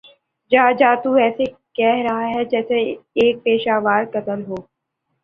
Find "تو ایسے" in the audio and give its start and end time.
1.03-1.43